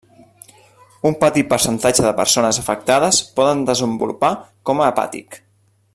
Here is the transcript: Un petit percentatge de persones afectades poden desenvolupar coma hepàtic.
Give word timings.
Un 1.09 1.17
petit 1.23 1.45
percentatge 1.51 2.07
de 2.07 2.13
persones 2.21 2.61
afectades 2.63 3.21
poden 3.41 3.63
desenvolupar 3.71 4.33
coma 4.71 4.89
hepàtic. 4.89 5.43